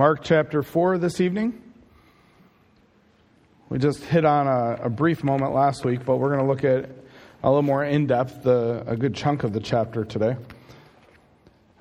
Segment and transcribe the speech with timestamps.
[0.00, 1.60] Mark chapter 4 this evening.
[3.68, 6.64] We just hit on a, a brief moment last week, but we're going to look
[6.64, 6.88] at
[7.42, 10.36] a little more in depth, a good chunk of the chapter today.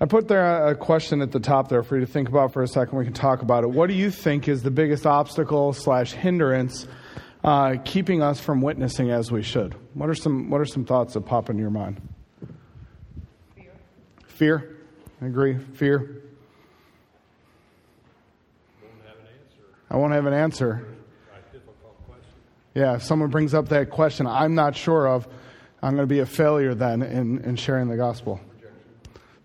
[0.02, 2.62] I put there a question at the top there for you to think about for
[2.62, 2.97] a second.
[2.97, 3.70] We can talk about it.
[3.70, 6.89] What do you think is the biggest obstacle slash hindrance
[7.45, 9.75] uh, keeping us from witnessing as we should?
[9.93, 12.01] What are some What are some thoughts that pop into your mind?
[13.55, 13.71] Fear.
[14.27, 14.77] Fear.
[15.21, 15.57] I agree.
[15.57, 16.23] Fear.
[19.89, 20.88] I won't have an answer.
[22.75, 25.28] Yeah, if someone brings up that question I'm not sure of,
[25.82, 28.39] I'm going to be a failure then in, in sharing the gospel.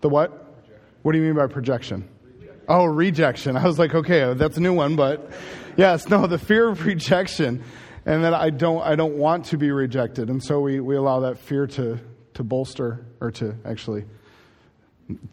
[0.01, 0.62] The what?
[1.02, 2.09] What do you mean by projection?
[2.69, 3.57] Oh, rejection.
[3.57, 5.30] I was like, okay, that's a new one, but
[5.77, 7.63] yes, no, the fear of rejection
[8.07, 10.29] and that I don't, I don't want to be rejected.
[10.29, 11.99] And so we, we allow that fear to,
[12.35, 14.05] to bolster or to actually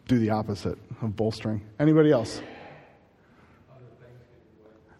[0.08, 1.62] do the opposite of bolstering.
[1.80, 2.41] Anybody else?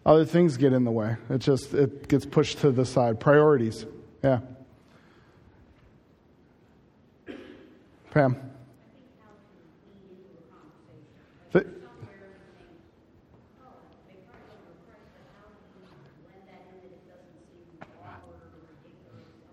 [0.04, 1.16] Other things get in the way.
[1.30, 3.20] It just it gets pushed to the side.
[3.20, 3.86] Priorities.
[4.22, 4.40] Yeah.
[8.10, 8.36] Pam.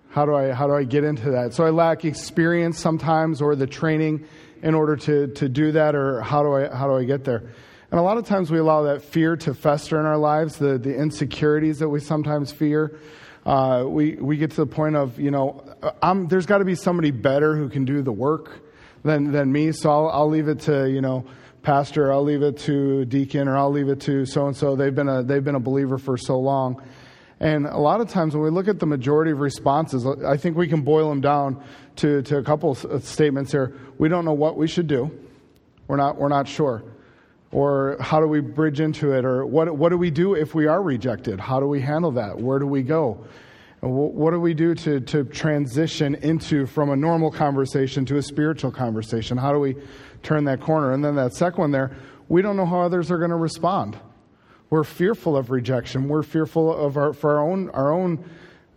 [0.10, 1.54] How do I how do I get into that?
[1.54, 4.26] So I lack experience sometimes or the training
[4.62, 7.54] in order to, to do that or how do I how do I get there?
[7.92, 10.78] And a lot of times we allow that fear to fester in our lives, the,
[10.78, 13.00] the insecurities that we sometimes fear.
[13.46, 15.64] Uh, we, we get to the point of, you know,
[16.04, 18.60] I'm, there's got to be somebody better who can do the work
[19.04, 21.26] than, than me, so I'll, I'll leave it to, you know,
[21.64, 24.76] pastor, I'll leave it to deacon, or I'll leave it to so and so.
[24.76, 26.84] They've been a, they've been a believer for so long.
[27.40, 30.58] And a lot of times when we look at the majority of responses, I think
[30.58, 31.64] we can boil them down
[31.98, 33.76] to, to a couple of statements here.
[33.98, 35.10] We don't know what we should do.
[35.88, 36.84] We're not, we're not sure.
[37.52, 39.26] Or how do we bridge into it?
[39.26, 41.40] Or what, what do we do if we are rejected?
[41.40, 42.40] How do we handle that?
[42.40, 43.26] Where do we go?
[43.82, 48.72] What do we do to, to transition into from a normal conversation to a spiritual
[48.72, 49.38] conversation?
[49.38, 49.78] How do we
[50.22, 50.92] turn that corner?
[50.92, 51.96] And then that second one there,
[52.28, 53.98] we don't know how others are going to respond.
[54.70, 56.10] We're fearful of rejection.
[56.10, 58.24] We're fearful of our, for our own, our own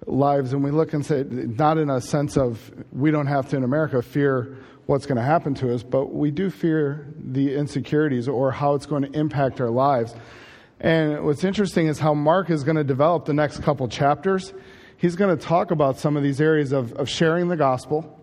[0.06, 0.52] lives.
[0.52, 3.64] And we look and say, not in a sense of we don't have to in
[3.64, 4.56] America fear
[4.92, 8.84] what's going to happen to us, but we do fear the insecurities or how it's
[8.84, 10.14] going to impact our lives.
[10.80, 14.52] And what's interesting is how Mark is going to develop the next couple chapters.
[14.98, 18.20] He's going to talk about some of these areas of, of sharing the gospel,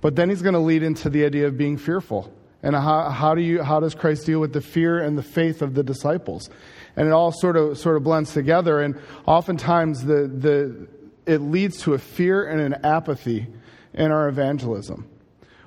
[0.00, 2.32] but then he's going to lead into the idea of being fearful.
[2.62, 5.60] And how, how, do you, how does Christ deal with the fear and the faith
[5.60, 6.48] of the disciples?
[6.96, 8.80] And it all sort of, sort of blends together.
[8.80, 10.88] And oftentimes the, the,
[11.26, 13.46] it leads to a fear and an apathy
[13.92, 15.06] in our evangelism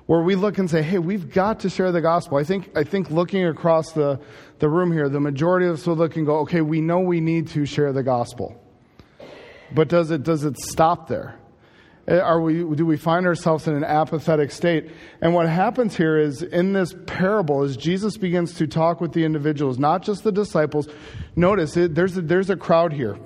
[0.06, 2.38] where we look and say, hey, we've got to share the gospel.
[2.38, 4.20] I think, I think looking across the,
[4.60, 7.22] the room here, the majority of us will look and go, okay, we know we
[7.22, 8.58] need to share the gospel.
[9.74, 11.40] But does it, does it stop there?
[12.08, 14.90] Eh, are we, do we find ourselves in an apathetic state?
[15.22, 19.24] And what happens here is in this parable, as Jesus begins to talk with the
[19.24, 20.90] individuals, not just the disciples,
[21.36, 23.18] notice it, there's, a, there's a crowd here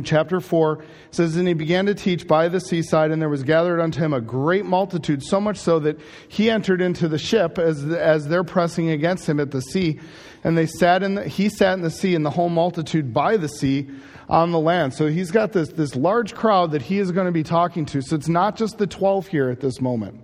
[0.00, 3.80] chapter 4 says, And he began to teach by the seaside, and there was gathered
[3.80, 7.84] unto him a great multitude, so much so that he entered into the ship as,
[7.84, 10.00] as they're pressing against him at the sea.
[10.44, 13.36] And they sat in the, he sat in the sea, and the whole multitude by
[13.36, 13.88] the sea
[14.28, 14.94] on the land.
[14.94, 18.00] So he's got this, this large crowd that he is going to be talking to.
[18.00, 20.20] So it's not just the 12 here at this moment.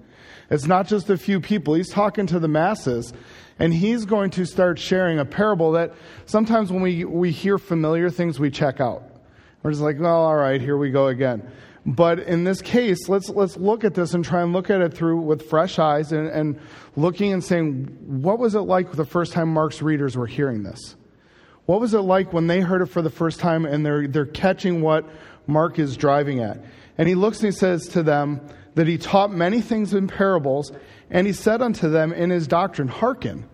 [0.50, 1.74] It's not just a few people.
[1.74, 3.12] He's talking to the masses.
[3.58, 5.92] And he's going to start sharing a parable that
[6.26, 9.02] sometimes when we, we hear familiar things, we check out.
[9.62, 11.50] We're just like, well, all right, here we go again.
[11.84, 14.92] But in this case, let's, let's look at this and try and look at it
[14.94, 16.60] through with fresh eyes and, and
[16.96, 20.97] looking and saying, what was it like the first time Mark's readers were hearing this?
[21.64, 24.26] What was it like when they heard it for the first time and they're, they're
[24.26, 25.08] catching what
[25.47, 26.62] Mark is driving at?
[26.98, 28.41] And he looks and he says to them
[28.74, 30.70] that he taught many things in parables,
[31.10, 33.48] and he said unto them in his doctrine, Hearken,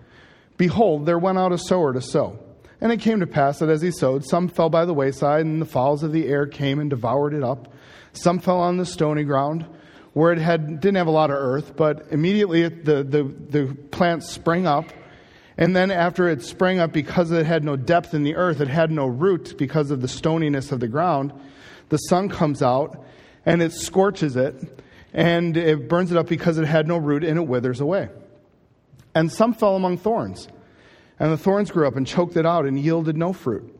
[0.56, 2.43] behold, there went out a sower to sow.
[2.84, 5.58] And it came to pass that as he sowed, some fell by the wayside, and
[5.58, 7.72] the fowls of the air came and devoured it up.
[8.12, 9.64] Some fell on the stony ground,
[10.12, 14.22] where it had didn't have a lot of earth, but immediately the, the, the plant
[14.22, 14.84] sprang up.
[15.56, 18.68] And then after it sprang up, because it had no depth in the earth, it
[18.68, 21.32] had no root because of the stoniness of the ground,
[21.88, 23.02] the sun comes out
[23.46, 24.82] and it scorches it
[25.14, 28.10] and it burns it up because it had no root and it withers away.
[29.14, 30.48] And some fell among thorns
[31.18, 33.70] and the thorns grew up and choked it out and yielded no fruit.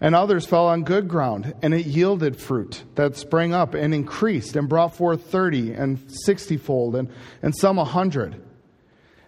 [0.00, 4.56] And others fell on good ground, and it yielded fruit that sprang up and increased
[4.56, 7.08] and brought forth thirty and sixty fold, and,
[7.42, 8.42] and some a hundred.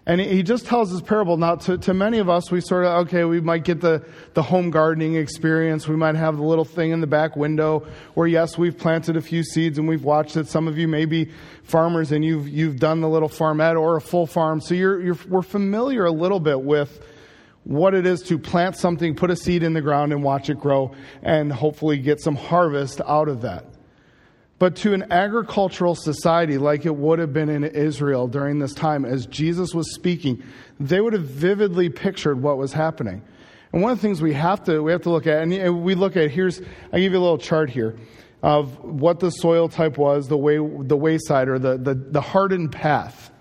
[0.09, 1.37] And he just tells this parable.
[1.37, 4.43] Now, to, to many of us, we sort of, okay, we might get the, the
[4.43, 5.89] home gardening experience.
[5.89, 9.21] We might have the little thing in the back window where, yes, we've planted a
[9.21, 10.47] few seeds and we've watched it.
[10.47, 11.33] Some of you may be
[11.65, 14.61] farmers and you've, you've done the little farmette or a full farm.
[14.61, 17.05] So you're, you're, we're familiar a little bit with
[17.67, 20.61] what it is to plant something, put a seed in the ground and watch it
[20.61, 23.65] grow and hopefully get some harvest out of that.
[24.61, 29.05] But to an agricultural society like it would have been in Israel during this time,
[29.05, 30.43] as Jesus was speaking,
[30.79, 33.21] they would have vividly pictured what was happening.
[33.73, 35.95] And one of the things we have to we have to look at, and we
[35.97, 36.63] look at here's
[36.93, 37.97] I give you a little chart here
[38.43, 42.71] of what the soil type was, the way the wayside or the the, the hardened
[42.73, 43.33] path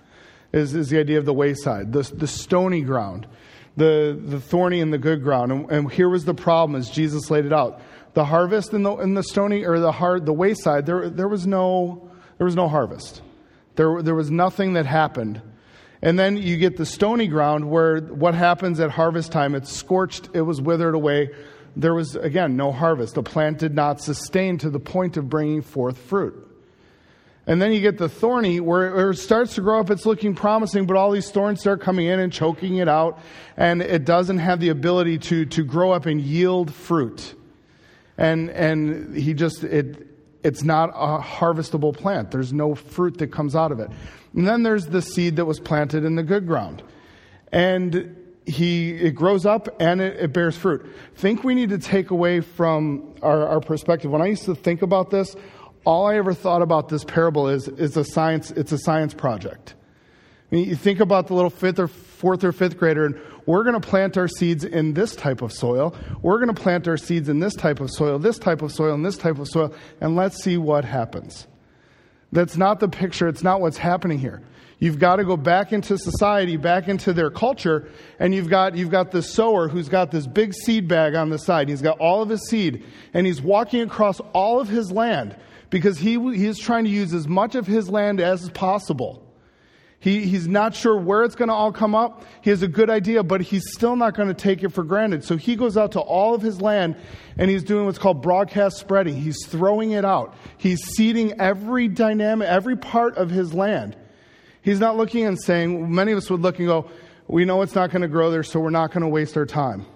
[0.52, 3.28] is, is the idea of the wayside, the the stony ground,
[3.78, 5.52] the the thorny and the good ground.
[5.52, 7.82] And, and here was the problem as Jesus laid it out.
[8.14, 11.46] The harvest in the, in the stony or the hard the wayside there, there was
[11.46, 13.22] no there was no harvest.
[13.76, 15.42] There, there was nothing that happened.
[16.02, 20.30] And then you get the stony ground where what happens at harvest time it's scorched
[20.34, 21.32] it was withered away.
[21.76, 23.16] There was again no harvest.
[23.16, 26.45] The plant did not sustain to the point of bringing forth fruit
[27.48, 30.86] and then you get the thorny where it starts to grow up it's looking promising
[30.86, 33.20] but all these thorns start coming in and choking it out
[33.58, 37.36] and it doesn't have the ability to, to grow up and yield fruit
[38.18, 40.16] and and he just it
[40.46, 42.30] it's not a harvestable plant.
[42.30, 43.90] There's no fruit that comes out of it.
[44.36, 46.84] And then there's the seed that was planted in the good ground,
[47.52, 48.16] and
[48.46, 50.86] he it grows up and it, it bears fruit.
[51.16, 54.12] think we need to take away from our, our perspective.
[54.12, 55.36] When I used to think about this,
[55.86, 58.52] all I ever thought about this parable is is a science.
[58.52, 59.76] It's a science project.
[60.52, 63.64] I mean, you think about the little fifth or fourth or fifth grader, and we're
[63.64, 65.96] going to plant our seeds in this type of soil.
[66.22, 68.94] We're going to plant our seeds in this type of soil, this type of soil,
[68.94, 71.48] and this type of soil, and let's see what happens.
[72.32, 73.28] That's not the picture.
[73.28, 74.42] It's not what's happening here.
[74.80, 77.90] You've got to go back into society, back into their culture,
[78.20, 81.40] and you've got, you've got the sower who's got this big seed bag on the
[81.40, 81.70] side.
[81.70, 82.84] He's got all of his seed,
[83.14, 85.36] and he's walking across all of his land
[85.70, 89.22] because he, he is trying to use as much of his land as possible.
[90.00, 92.26] He, he's not sure where it's going to all come up.
[92.42, 95.24] He has a good idea, but he's still not going to take it for granted.
[95.24, 96.96] So he goes out to all of his land
[97.38, 99.20] and he's doing what's called broadcast spreading.
[99.20, 100.36] He's throwing it out.
[100.58, 103.98] He's seeding every dynamic, every part of his land.
[104.62, 106.90] He's not looking and saying, many of us would look and go,
[107.28, 109.46] we know it's not going to grow there, so we're not going to waste our
[109.48, 109.88] time.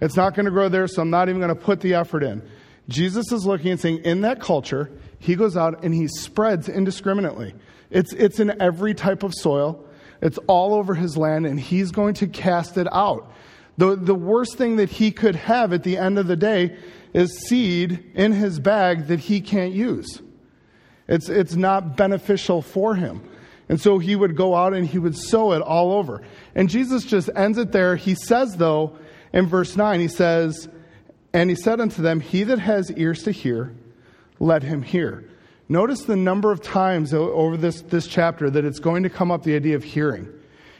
[0.00, 2.22] It's not going to grow there, so I'm not even going to put the effort
[2.22, 2.48] in.
[2.90, 4.90] Jesus is looking and saying, in that culture,
[5.20, 7.54] he goes out and he spreads indiscriminately.
[7.90, 9.84] It's, it's in every type of soil.
[10.20, 13.32] It's all over his land, and he's going to cast it out.
[13.78, 16.76] The, the worst thing that he could have at the end of the day
[17.14, 20.20] is seed in his bag that he can't use.
[21.08, 23.22] It's, it's not beneficial for him.
[23.68, 26.22] And so he would go out and he would sow it all over.
[26.54, 27.96] And Jesus just ends it there.
[27.96, 28.98] He says, though,
[29.32, 30.68] in verse 9, he says,
[31.32, 33.74] And he said unto them, He that has ears to hear,
[34.38, 35.24] let him hear.
[35.68, 39.44] Notice the number of times over this, this chapter that it's going to come up
[39.44, 40.28] the idea of hearing.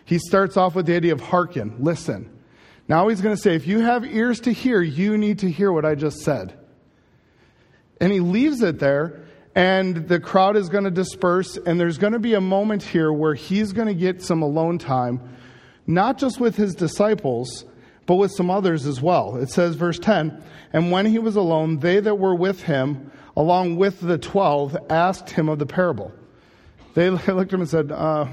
[0.04, 2.28] He starts off with the idea of hearken, listen.
[2.88, 5.70] Now he's going to say, if you have ears to hear, you need to hear
[5.70, 6.58] what I just said.
[8.00, 9.20] And he leaves it there,
[9.54, 13.12] and the crowd is going to disperse, and there's going to be a moment here
[13.12, 15.20] where he's going to get some alone time,
[15.86, 17.64] not just with his disciples,
[18.10, 19.36] but with some others as well.
[19.36, 20.42] It says, verse 10
[20.72, 25.30] And when he was alone, they that were with him, along with the twelve, asked
[25.30, 26.10] him of the parable.
[26.94, 28.26] They looked at him and said, uh,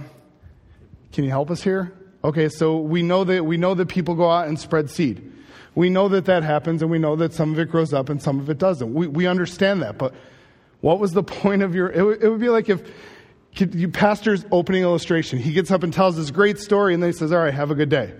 [1.11, 1.93] Can you help us here?
[2.23, 5.31] Okay, so we know that we know that people go out and spread seed.
[5.75, 8.19] We know that that happens, and we know that some of it grows up and
[8.19, 8.91] some of it doesn't.
[8.91, 10.15] We, we understand that, but
[10.81, 11.91] what was the point of your?
[11.91, 12.81] It, would, it would be like if
[13.59, 15.37] you pastor's opening illustration.
[15.37, 17.69] He gets up and tells this great story, and then he says, "All right, have
[17.69, 18.15] a good day."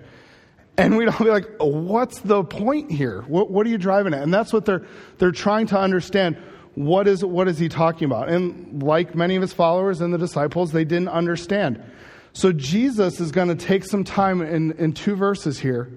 [0.78, 3.24] And we'd all be like, "What's the point here?
[3.24, 4.86] What, what are you driving at?" And that's what they're
[5.18, 6.38] they're trying to understand
[6.78, 8.30] what is, what is he talking about?
[8.30, 11.84] And like many of his followers and the disciples, they didn't understand.
[12.34, 15.90] So Jesus is going to take some time in, in two verses here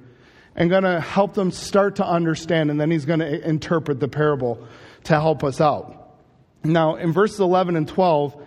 [0.56, 4.08] and going to help them start to understand, and then he's going to interpret the
[4.08, 4.66] parable
[5.04, 6.14] to help us out.
[6.64, 8.42] Now, in verses 11 and 12,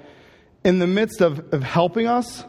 [0.64, 2.44] in the midst of, of helping us,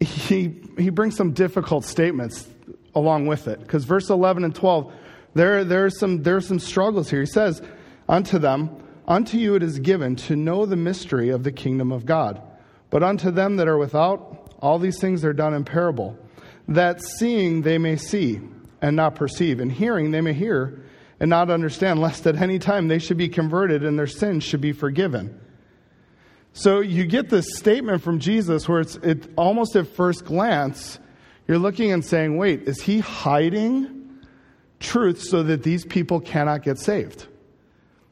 [0.00, 2.48] he, he brings some difficult statements
[2.94, 3.60] along with it.
[3.60, 4.92] Because verse 11 and 12,
[5.34, 7.20] there, there, are some, there are some struggles here.
[7.20, 7.62] He says,
[8.08, 8.70] Unto them,
[9.06, 12.40] unto you it is given to know the mystery of the kingdom of God.
[12.90, 16.16] But unto them that are without, all these things are done in parable,
[16.68, 18.40] that seeing they may see
[18.80, 20.84] and not perceive, and hearing they may hear
[21.20, 24.60] and not understand, lest at any time they should be converted and their sins should
[24.60, 25.40] be forgiven.
[26.52, 30.98] So you get this statement from Jesus where it's it almost at first glance,
[31.46, 34.18] you're looking and saying, wait, is he hiding
[34.80, 37.26] truth so that these people cannot get saved?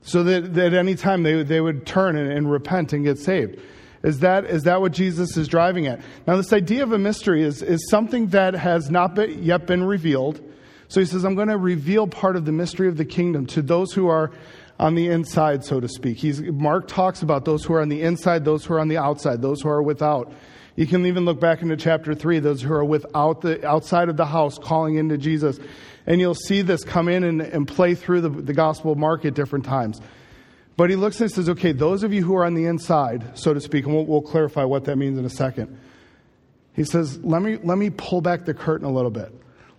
[0.02, 3.60] So that, that any time they, they would turn and, and repent and get saved.
[4.02, 6.00] Is that, is that what Jesus is driving at?
[6.26, 10.40] Now, this idea of a mystery is, is something that has not yet been revealed.
[10.88, 13.62] So he says, I'm going to reveal part of the mystery of the kingdom to
[13.62, 14.32] those who are
[14.80, 16.18] on the inside, so to speak.
[16.18, 18.98] He's, Mark talks about those who are on the inside, those who are on the
[18.98, 20.32] outside, those who are without.
[20.76, 24.16] You can even look back into chapter 3, those who are without the, outside of
[24.16, 25.58] the house calling into Jesus.
[26.06, 29.34] And you'll see this come in and, and play through the, the Gospel Mark at
[29.34, 30.00] different times.
[30.76, 33.52] But he looks and says, okay, those of you who are on the inside, so
[33.52, 35.78] to speak, and we'll, we'll clarify what that means in a second.
[36.74, 39.32] He says, let me, let me pull back the curtain a little bit.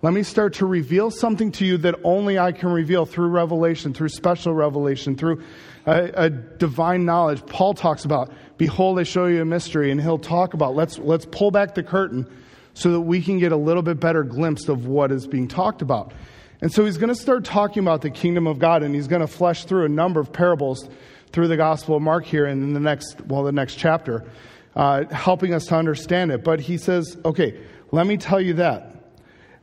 [0.03, 3.93] Let me start to reveal something to you that only I can reveal through revelation,
[3.93, 5.41] through special revelation, through
[5.85, 7.45] a, a, divine knowledge.
[7.45, 11.25] Paul talks about, behold, I show you a mystery, and he'll talk about, let's, let's
[11.25, 12.29] pull back the curtain
[12.73, 15.81] so that we can get a little bit better glimpse of what is being talked
[15.81, 16.11] about.
[16.59, 19.21] And so he's going to start talking about the kingdom of God, and he's going
[19.21, 20.89] to flesh through a number of parables
[21.31, 24.29] through the Gospel of Mark here and in the next, well, the next chapter,
[24.75, 26.43] uh, helping us to understand it.
[26.43, 27.57] But he says, okay,
[27.91, 28.92] let me tell you that.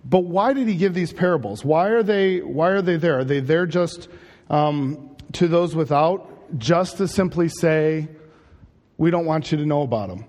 [0.05, 1.65] But why did he give these parables?
[1.65, 3.19] Why are they, why are they there?
[3.19, 4.09] Are they there just
[4.49, 8.09] um, to those without, just to simply say,
[8.97, 10.25] we don't want you to know about them?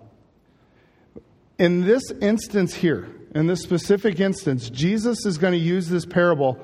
[1.57, 6.59] In this instance here, in this specific instance, Jesus is going to use this parable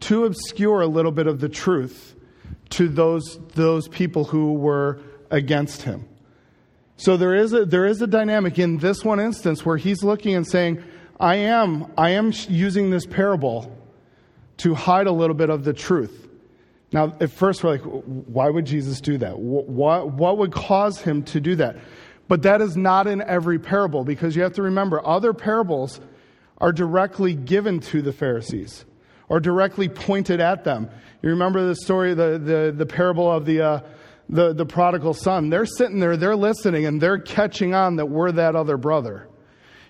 [0.00, 2.14] to obscure a little bit of the truth
[2.70, 6.06] to those, those people who were against him.
[6.96, 10.34] So there is, a, there is a dynamic in this one instance where he's looking
[10.34, 10.82] and saying,
[11.22, 13.72] I am, I am using this parable
[14.56, 16.28] to hide a little bit of the truth.
[16.92, 19.38] Now, at first, we're like, why would Jesus do that?
[19.38, 21.76] What, what would cause him to do that?
[22.26, 26.00] But that is not in every parable because you have to remember other parables
[26.58, 28.84] are directly given to the Pharisees
[29.28, 30.90] or directly pointed at them.
[31.22, 33.80] You remember the story, the, the, the parable of the, uh,
[34.28, 35.50] the, the prodigal son.
[35.50, 39.28] They're sitting there, they're listening, and they're catching on that we're that other brother.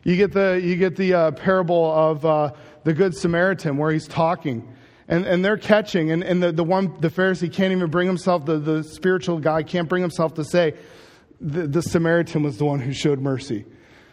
[0.05, 2.53] You get the, you get the uh, parable of uh,
[2.85, 4.69] the Good Samaritan where he's talking.
[5.09, 8.47] And, and they're catching, and, and the, the one, the Pharisee can't even bring himself,
[8.47, 10.75] the, the spiritual guy can't bring himself to say,
[11.41, 13.65] the, the Samaritan was the one who showed mercy.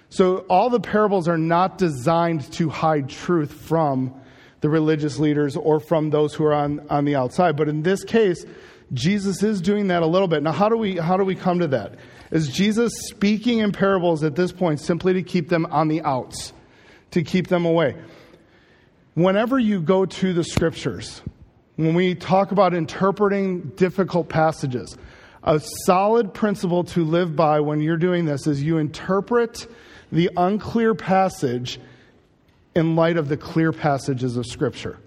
[0.10, 4.20] So all the parables are not designed to hide truth from
[4.62, 7.56] the religious leaders or from those who are on, on the outside.
[7.56, 8.46] But in this case,
[8.92, 10.42] Jesus is doing that a little bit.
[10.42, 11.96] Now, how do we, how do we come to that?
[12.32, 16.54] Is Jesus speaking in parables at this point simply to keep them on the outs,
[17.12, 17.96] to keep them away?
[19.16, 21.22] Whenever you go to the scriptures,
[21.76, 24.96] when we talk about interpreting difficult passages,
[25.44, 29.68] a solid principle to live by when you're doing this is you interpret
[30.12, 31.80] the unclear passage
[32.76, 35.00] in light of the clear passages of Scripture.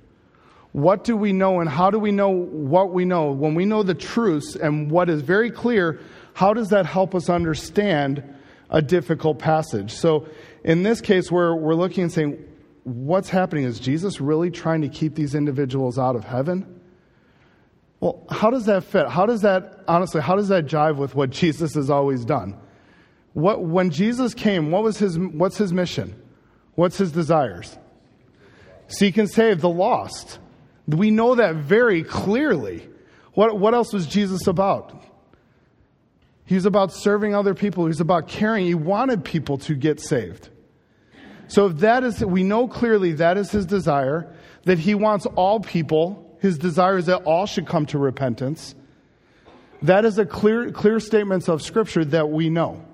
[0.72, 3.30] What do we know and how do we know what we know?
[3.30, 6.00] When we know the truths and what is very clear,
[6.34, 8.22] how does that help us understand
[8.70, 9.92] a difficult passage?
[9.92, 10.28] So,
[10.64, 12.44] in this case, we're, we're looking and saying,
[12.84, 13.64] what's happening?
[13.64, 16.80] Is Jesus really trying to keep these individuals out of heaven?
[18.00, 19.08] Well, how does that fit?
[19.08, 22.58] How does that, honestly, how does that jive with what Jesus has always done?
[23.34, 26.20] What, when Jesus came, what was his, what's his mission?
[26.74, 27.78] What's his desires?
[28.88, 30.38] Seek and save the lost.
[30.86, 32.86] We know that very clearly.
[33.34, 35.02] What, what else was Jesus about?
[36.52, 37.86] He was about serving other people.
[37.86, 38.66] He's about caring.
[38.66, 40.50] He wanted people to get saved.
[41.48, 44.30] So if that is, we know clearly that is his desire,
[44.64, 48.74] that he wants all people his desire is that all should come to repentance.
[49.80, 52.84] That is a clear, clear statement of Scripture that we know.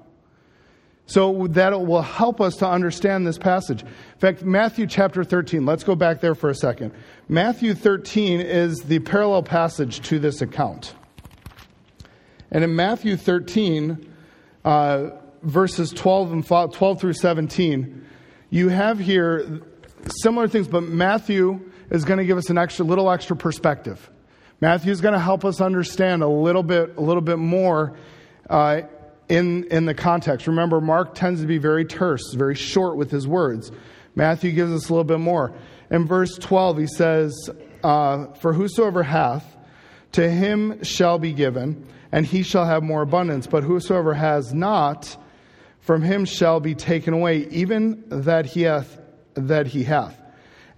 [1.07, 3.83] So that will help us to understand this passage.
[3.83, 6.93] In fact, Matthew chapter 13, let's go back there for a second.
[7.29, 10.95] Matthew 13 is the parallel passage to this account.
[12.50, 14.12] And in Matthew 13,
[14.64, 15.11] uh,
[15.43, 18.07] verses 12, and 12 through 17,
[18.50, 19.62] you have here
[20.23, 24.11] similar things, but Matthew is going to give us an extra little extra perspective.
[24.61, 27.97] Matthew is going to help us understand a little bit a little bit more
[28.50, 28.83] uh,
[29.28, 30.47] in in the context.
[30.47, 33.71] Remember, Mark tends to be very terse, very short with his words.
[34.14, 35.55] Matthew gives us a little bit more.
[35.90, 37.50] In verse twelve, he says,
[37.85, 39.57] uh, "For whosoever hath,
[40.12, 43.47] to him shall be given, and he shall have more abundance.
[43.47, 45.17] But whosoever has not,
[45.81, 48.99] from him shall be taken away, even that he hath
[49.35, 50.21] that he hath."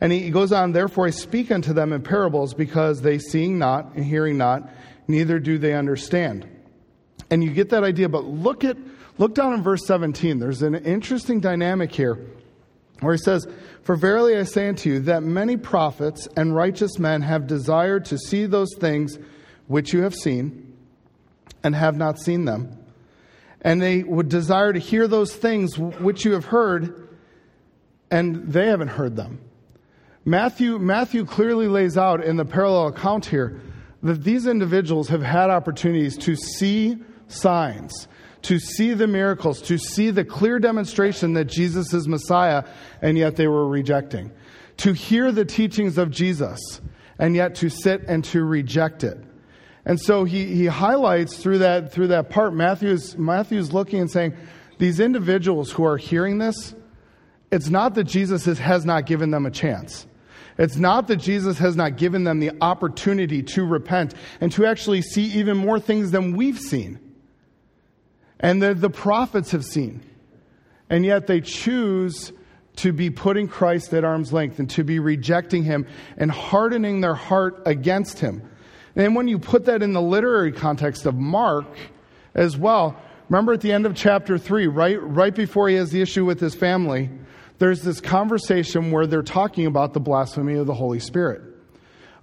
[0.00, 3.94] And he goes on, Therefore I speak unto them in parables, because they seeing not
[3.94, 4.70] and hearing not,
[5.08, 6.46] neither do they understand.
[7.30, 8.76] And you get that idea, but look at
[9.18, 10.38] look down in verse 17.
[10.38, 12.18] There's an interesting dynamic here
[13.00, 13.46] where he says,
[13.82, 18.18] For verily I say unto you that many prophets and righteous men have desired to
[18.18, 19.18] see those things
[19.66, 20.69] which you have seen
[21.62, 22.76] and have not seen them.
[23.62, 27.08] And they would desire to hear those things which you have heard,
[28.10, 29.40] and they haven't heard them.
[30.24, 33.60] Matthew, Matthew clearly lays out in the parallel account here
[34.02, 36.98] that these individuals have had opportunities to see
[37.28, 38.08] signs,
[38.42, 42.64] to see the miracles, to see the clear demonstration that Jesus is Messiah,
[43.02, 44.30] and yet they were rejecting.
[44.78, 46.80] To hear the teachings of Jesus,
[47.18, 49.18] and yet to sit and to reject it.
[49.84, 54.34] And so he, he highlights through that, through that part, Matthew's, Matthew's looking and saying,
[54.78, 56.74] these individuals who are hearing this,
[57.50, 60.06] it's not that Jesus has not given them a chance.
[60.58, 65.02] It's not that Jesus has not given them the opportunity to repent and to actually
[65.02, 66.98] see even more things than we've seen
[68.40, 70.02] and that the prophets have seen.
[70.88, 72.32] And yet they choose
[72.76, 77.14] to be putting Christ at arm's length and to be rejecting him and hardening their
[77.14, 78.42] heart against him.
[78.96, 81.66] And when you put that in the literary context of Mark
[82.34, 86.02] as well, remember at the end of chapter 3, right, right before he has the
[86.02, 87.10] issue with his family,
[87.58, 91.42] there's this conversation where they're talking about the blasphemy of the Holy Spirit.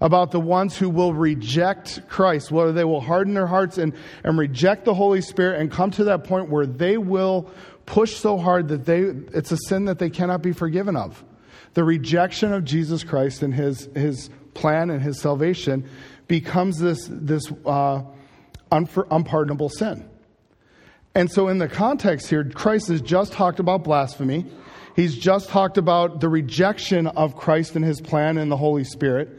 [0.02, 3.94] About the ones who will reject Christ, whether they will harden their hearts and,
[4.24, 7.50] and reject the Holy Spirit and come to that point where they will
[7.88, 11.24] push so hard that they, it's a sin that they cannot be forgiven of.
[11.74, 15.88] The rejection of Jesus Christ and his, his plan and his salvation
[16.28, 18.04] becomes this, this uh,
[18.72, 20.10] unpardonable sin.
[21.16, 24.46] And so, in the context here, Christ has just talked about blasphemy.
[24.96, 29.30] He's just talked about the rejection of Christ and his plan and the Holy Spirit.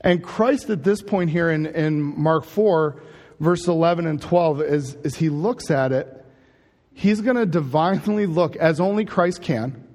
[0.00, 3.00] And Christ, at this point here in, in Mark 4,
[3.40, 6.24] verse 11 and 12, as, as he looks at it,
[6.92, 9.86] he's going to divinely look, as only Christ can,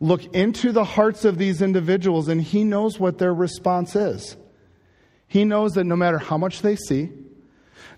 [0.00, 4.36] look into the hearts of these individuals, and he knows what their response is.
[5.30, 7.08] He knows that no matter how much they see,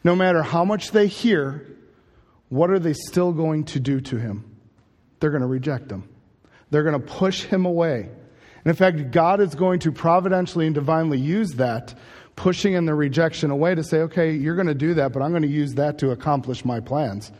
[0.04, 1.66] no matter how much they hear,
[2.50, 4.44] what are they still going to do to him?
[5.18, 6.06] They're going to reject him.
[6.68, 8.00] They're going to push him away.
[8.02, 11.94] And in fact, God is going to providentially and divinely use that,
[12.36, 15.30] pushing and the rejection away to say, okay, you're going to do that, but I'm
[15.30, 17.32] going to use that to accomplish my plans.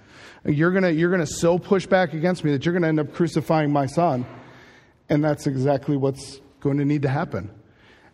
[0.47, 2.89] You're going to, you're going to so push back against me that you're going to
[2.89, 4.25] end up crucifying my son.
[5.11, 7.51] And that's exactly what's going to need to happen.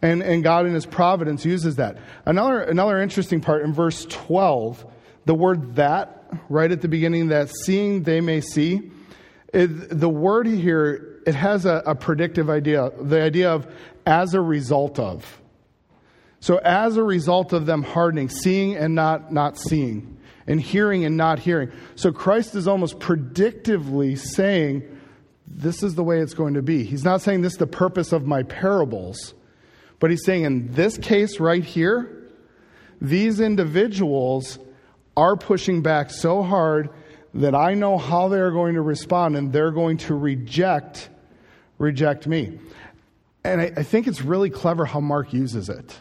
[0.00, 1.98] And, and God in his providence uses that.
[2.24, 4.86] Another, another interesting part in verse 12,
[5.24, 8.90] the word that, right at the beginning, that seeing they may see,
[9.52, 9.66] it,
[9.98, 13.66] the word here, it has a, a predictive idea, the idea of
[14.06, 15.40] as a result of.
[16.40, 21.16] So as a result of them hardening, seeing and not, not seeing, and hearing and
[21.16, 21.72] not hearing.
[21.96, 24.84] So Christ is almost predictively saying,
[25.46, 26.84] this is the way it's going to be.
[26.84, 29.34] He's not saying this is the purpose of my parables.
[30.00, 32.28] But he's saying in this case right here,
[33.00, 34.58] these individuals
[35.16, 36.90] are pushing back so hard
[37.34, 41.10] that I know how they're going to respond and they're going to reject
[41.78, 42.58] reject me.
[43.44, 45.96] And I, I think it's really clever how Mark uses it.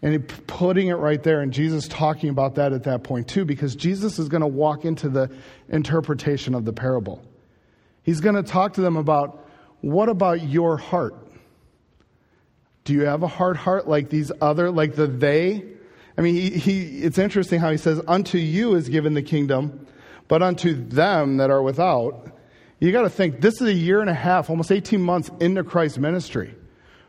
[0.00, 3.74] And putting it right there, and Jesus talking about that at that point too, because
[3.74, 5.28] Jesus is going to walk into the
[5.68, 7.20] interpretation of the parable.
[8.04, 9.48] He's going to talk to them about
[9.80, 11.16] what about your heart?
[12.88, 15.62] Do you have a hard heart like these other, like the they?
[16.16, 19.86] I mean, he, he, it's interesting how he says, Unto you is given the kingdom,
[20.26, 22.32] but unto them that are without.
[22.78, 25.64] You got to think, this is a year and a half, almost 18 months into
[25.64, 26.54] Christ's ministry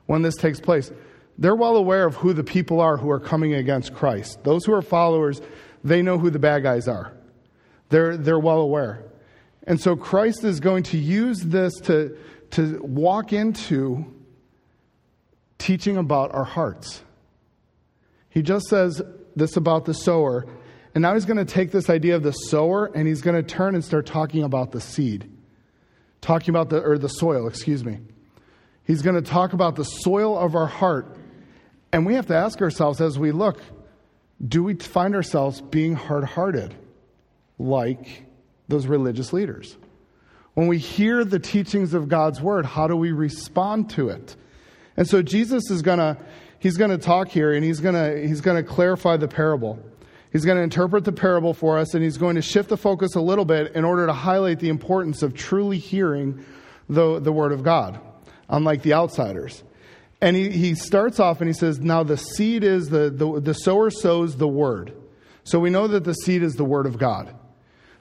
[0.05, 0.91] when this takes place.
[1.37, 4.43] They're well aware of who the people are who are coming against Christ.
[4.43, 5.39] Those who are followers,
[5.81, 7.13] they know who the bad guys are.
[7.87, 9.05] They're, they're well aware.
[9.63, 12.17] And so Christ is going to use this to,
[12.51, 14.18] to walk into
[15.59, 17.03] teaching about our hearts.
[18.29, 19.01] He just says
[19.35, 20.47] this about the sower,
[20.95, 23.43] and now he's going to take this idea of the sower and he's going to
[23.43, 25.29] turn and start talking about the seed.
[26.21, 27.99] Talking about the, or the soil, excuse me.
[28.83, 31.15] He's going to talk about the soil of our heart.
[31.93, 33.61] And we have to ask ourselves as we look
[34.45, 36.73] do we find ourselves being hard hearted
[37.57, 38.23] like
[38.69, 39.75] those religious leaders?
[40.53, 44.37] When we hear the teachings of God's word, how do we respond to it?
[44.99, 46.17] And so Jesus is going to
[46.59, 49.79] he's going to talk here and he's going to he's going to clarify the parable.
[50.33, 53.15] He's going to interpret the parable for us and he's going to shift the focus
[53.15, 56.43] a little bit in order to highlight the importance of truly hearing
[56.89, 58.01] the, the word of God,
[58.49, 59.63] unlike the outsiders.
[60.19, 63.53] And he, he starts off and he says, Now the seed is the, the, the
[63.53, 64.93] sower sows the word.
[65.45, 67.33] So we know that the seed is the word of God.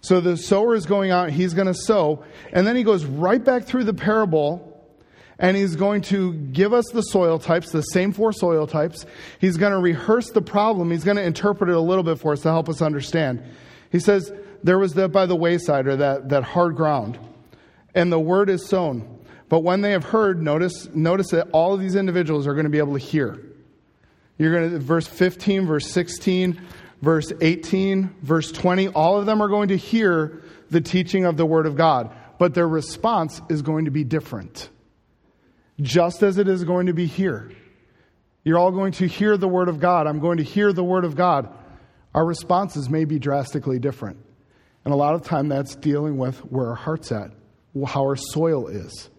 [0.00, 3.42] So the sower is going out, he's going to sow, and then he goes right
[3.42, 4.67] back through the parable
[5.38, 9.06] and he's going to give us the soil types, the same four soil types.
[9.40, 10.90] He's going to rehearse the problem.
[10.90, 13.42] He's going to interpret it a little bit for us to help us understand.
[13.90, 17.18] He says, There was that by the wayside, or that, that hard ground,
[17.94, 19.18] and the word is sown.
[19.48, 22.70] But when they have heard, notice, notice that all of these individuals are going to
[22.70, 23.42] be able to hear.
[24.36, 26.60] You're going to, verse 15, verse 16,
[27.02, 31.46] verse 18, verse 20, all of them are going to hear the teaching of the
[31.46, 34.68] Word of God, but their response is going to be different,
[35.80, 37.50] just as it is going to be here.
[38.44, 40.06] You're all going to hear the Word of God.
[40.06, 41.52] I'm going to hear the Word of God.
[42.14, 44.18] Our responses may be drastically different.
[44.84, 47.30] And a lot of time that's dealing with where our heart's at,
[47.86, 49.10] how our soil is.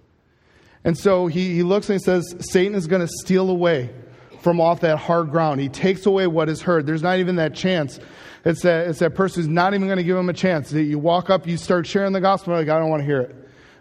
[0.83, 3.93] And so he, he looks and he says, Satan is going to steal away
[4.41, 5.59] from off that hard ground.
[5.59, 6.85] He takes away what is heard.
[6.85, 7.99] There's not even that chance.
[8.45, 10.71] It's that, it's that person who's not even going to give him a chance.
[10.71, 13.35] You walk up, you start sharing the gospel, like, I don't want to hear it.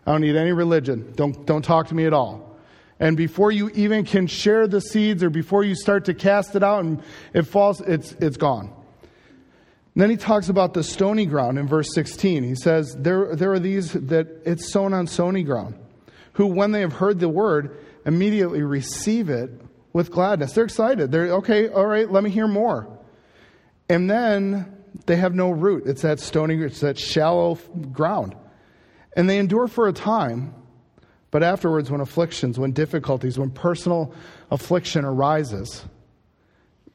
[0.04, 1.12] I don't need any religion.
[1.14, 2.47] Don't, don't talk to me at all.
[3.00, 6.62] And before you even can share the seeds or before you start to cast it
[6.62, 8.72] out and it falls, it's, it's gone.
[9.94, 12.44] And then he talks about the stony ground in verse 16.
[12.44, 15.74] He says, there, there are these that it's sown on stony ground,
[16.34, 19.50] who, when they have heard the word, immediately receive it
[19.92, 20.52] with gladness.
[20.52, 21.10] They're excited.
[21.10, 22.88] They're, okay, all right, let me hear more.
[23.88, 25.84] And then they have no root.
[25.86, 27.56] It's that stony, it's that shallow
[27.92, 28.36] ground.
[29.16, 30.54] And they endure for a time,
[31.30, 34.14] but afterwards, when afflictions, when difficulties, when personal
[34.50, 35.84] affliction arises,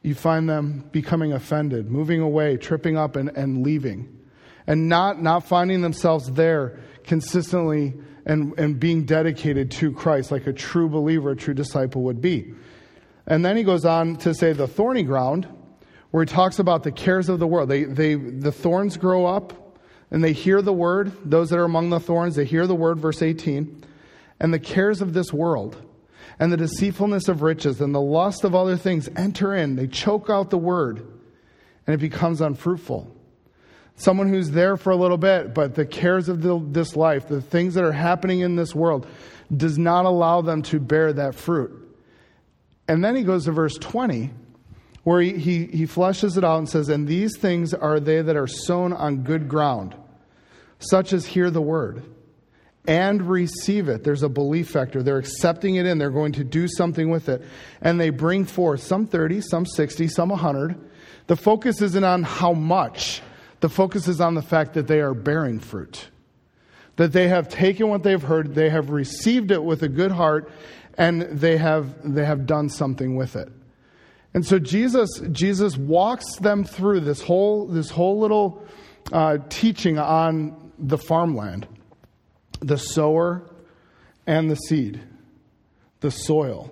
[0.02, 4.20] you find them becoming offended, moving away, tripping up, and, and leaving.
[4.66, 7.94] And not, not finding themselves there consistently
[8.26, 12.54] and, and being dedicated to Christ like a true believer, a true disciple would be.
[13.26, 15.46] And then he goes on to say the thorny ground,
[16.10, 17.68] where he talks about the cares of the world.
[17.68, 19.78] They, they, the thorns grow up
[20.10, 21.12] and they hear the word.
[21.24, 23.84] Those that are among the thorns, they hear the word, verse 18.
[24.44, 25.74] And the cares of this world
[26.38, 29.74] and the deceitfulness of riches and the lust of other things enter in.
[29.74, 30.98] They choke out the word
[31.86, 33.10] and it becomes unfruitful.
[33.96, 37.40] Someone who's there for a little bit, but the cares of the, this life, the
[37.40, 39.06] things that are happening in this world,
[39.56, 41.96] does not allow them to bear that fruit.
[42.86, 44.30] And then he goes to verse 20,
[45.04, 48.36] where he, he, he fleshes it out and says, And these things are they that
[48.36, 49.94] are sown on good ground,
[50.80, 52.04] such as hear the word
[52.86, 54.04] and receive it.
[54.04, 55.02] There's a belief factor.
[55.02, 57.42] They're accepting it in, they're going to do something with it.
[57.80, 60.78] And they bring forth some 30, some 60, some 100.
[61.26, 63.22] The focus isn't on how much,
[63.60, 66.08] the focus is on the fact that they are bearing fruit.
[66.96, 70.50] That they have taken what they've heard, they have received it with a good heart,
[70.98, 73.48] and they have, they have done something with it.
[74.34, 78.64] And so Jesus, Jesus walks them through this whole, this whole little
[79.12, 81.66] uh, teaching on the farmland,
[82.66, 83.42] the sower
[84.26, 85.00] and the seed,
[86.00, 86.70] the soil.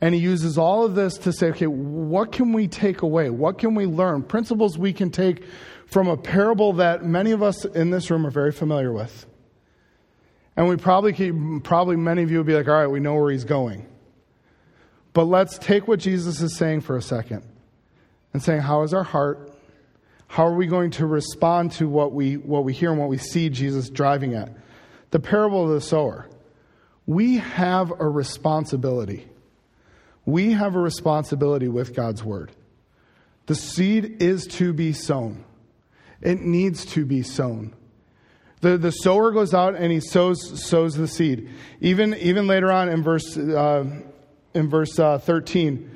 [0.00, 3.30] And he uses all of this to say, okay, what can we take away?
[3.30, 4.24] What can we learn?
[4.24, 5.44] Principles we can take
[5.86, 9.26] from a parable that many of us in this room are very familiar with.
[10.56, 13.14] And we probably keep, probably many of you would be like, all right, we know
[13.14, 13.86] where he's going.
[15.12, 17.44] But let's take what Jesus is saying for a second
[18.32, 19.56] and saying, how is our heart?
[20.26, 23.18] How are we going to respond to what we, what we hear and what we
[23.18, 24.50] see Jesus driving at?
[25.12, 26.26] The parable of the sower.
[27.06, 29.28] We have a responsibility.
[30.24, 32.52] We have a responsibility with God's word.
[33.46, 35.44] The seed is to be sown,
[36.20, 37.74] it needs to be sown.
[38.62, 41.50] The, the sower goes out and he sows, sows the seed.
[41.80, 43.84] Even, even later on in verse, uh,
[44.54, 45.90] in verse uh, 13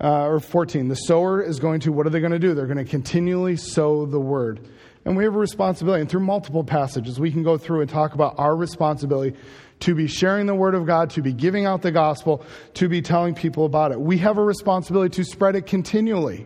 [0.00, 2.54] uh, or 14, the sower is going to, what are they going to do?
[2.54, 4.68] They're going to continually sow the word.
[5.08, 6.02] And we have a responsibility.
[6.02, 9.38] And through multiple passages, we can go through and talk about our responsibility
[9.80, 12.44] to be sharing the word of God, to be giving out the gospel,
[12.74, 13.98] to be telling people about it.
[13.98, 16.44] We have a responsibility to spread it continually.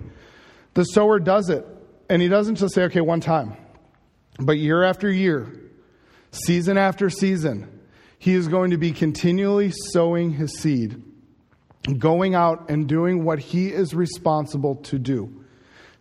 [0.74, 1.66] The sower does it.
[2.08, 3.56] And he doesn't just say, okay, one time.
[4.38, 5.52] But year after year,
[6.30, 7.80] season after season,
[8.20, 11.02] he is going to be continually sowing his seed,
[11.98, 15.41] going out and doing what he is responsible to do,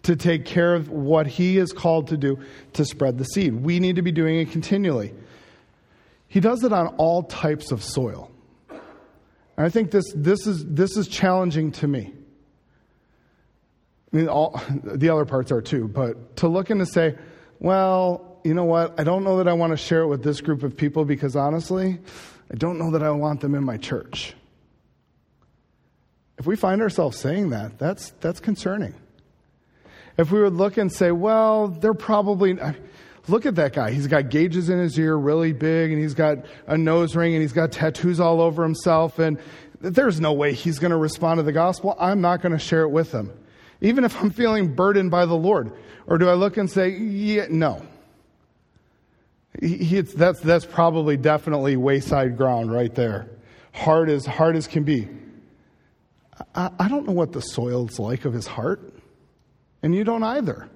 [0.03, 2.39] to take care of what he is called to do,
[2.73, 3.53] to spread the seed.
[3.53, 5.13] We need to be doing it continually.
[6.27, 8.31] He does it on all types of soil.
[8.69, 12.13] And I think this, this, is, this is challenging to me.
[14.11, 17.17] I mean, all, the other parts are too, but to look and to say,
[17.59, 18.99] well, you know what?
[18.99, 21.35] I don't know that I want to share it with this group of people because
[21.35, 21.99] honestly,
[22.51, 24.33] I don't know that I want them in my church.
[26.37, 28.95] If we find ourselves saying that, that's, that's concerning.
[30.21, 32.57] If we would look and say, well, they're probably.
[33.27, 33.91] Look at that guy.
[33.91, 37.41] He's got gauges in his ear, really big, and he's got a nose ring, and
[37.41, 39.39] he's got tattoos all over himself, and
[39.79, 41.95] there's no way he's going to respond to the gospel.
[41.99, 43.31] I'm not going to share it with him.
[43.81, 45.73] Even if I'm feeling burdened by the Lord.
[46.05, 47.83] Or do I look and say, yeah, no.
[49.59, 53.27] He, that's, that's probably definitely wayside ground right there.
[53.73, 55.07] Hard as, hard as can be.
[56.53, 58.93] I, I don't know what the soil's like of his heart,
[59.83, 60.69] and you don't either.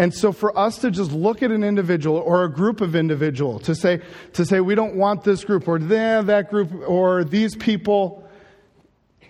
[0.00, 3.58] And so for us to just look at an individual or a group of individual
[3.60, 4.00] to say,
[4.32, 8.26] to say we don't want this group or that group or these people,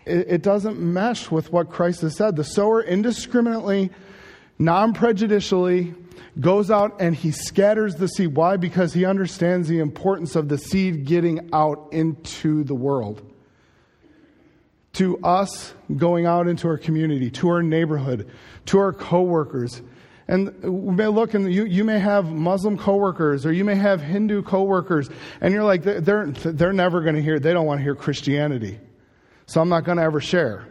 [0.07, 2.37] it, it doesn't mesh with what Christ has said.
[2.37, 3.91] The sower indiscriminately,
[4.61, 5.93] non prejudicially,
[6.39, 8.37] goes out and he scatters the seed.
[8.37, 8.57] Why?
[8.57, 13.23] Because he understands the importance of the seed getting out into the world.
[15.01, 18.31] To us going out into our community, to our neighborhood,
[18.67, 19.81] to our coworkers,
[20.29, 24.03] and we may look and you, you may have Muslim coworkers or you may have
[24.03, 25.09] Hindu coworkers,
[25.41, 28.79] and you're like, they're, they're never going to hear, they don't want to hear Christianity.
[29.47, 30.69] So I'm not going to ever share.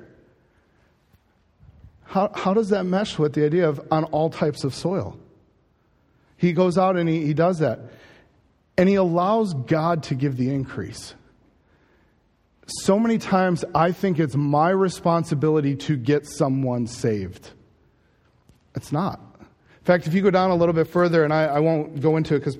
[2.04, 5.18] How, how does that mesh with the idea of on all types of soil?
[6.38, 7.80] He goes out and he, he does that.
[8.78, 11.16] And he allows God to give the increase.
[12.70, 17.50] So many times I think it's my responsibility to get someone saved.
[18.76, 19.20] It's not.
[19.40, 22.16] In fact, if you go down a little bit further, and I, I won't go
[22.18, 22.58] into it because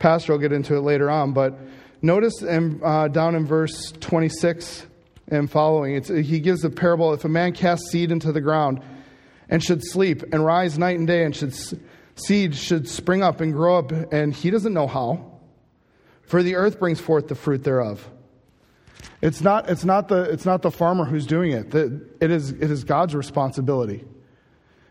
[0.00, 1.56] Pastor will get into it later on, but
[2.02, 4.86] notice in, uh, down in verse 26
[5.28, 8.82] and following, he gives the parable if a man casts seed into the ground
[9.48, 11.54] and should sleep and rise night and day and should
[12.16, 15.32] seed should spring up and grow up and he doesn't know how
[16.22, 18.08] for the earth brings forth the fruit thereof
[19.22, 22.70] it's not, it's not, the, it's not the farmer who's doing it it is, it
[22.70, 24.04] is god's responsibility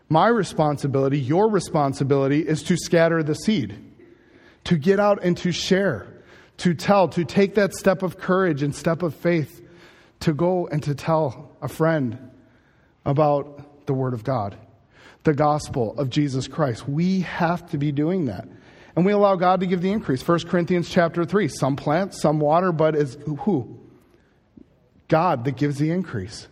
[0.08, 3.76] my responsibility, your responsibility, is to scatter the seed,
[4.64, 6.22] to get out and to share,
[6.58, 9.62] to tell, to take that step of courage and step of faith
[10.20, 12.30] to go and to tell a friend
[13.04, 14.56] about the Word of God,
[15.24, 16.88] the gospel of Jesus Christ.
[16.88, 18.46] We have to be doing that.
[18.96, 20.26] And we allow God to give the increase.
[20.26, 23.80] 1 Corinthians chapter 3 some plant, some water, but it's who?
[25.08, 26.48] God that gives the increase.